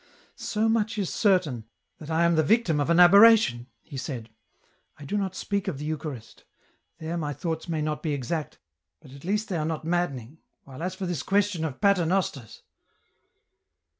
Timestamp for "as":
10.81-10.95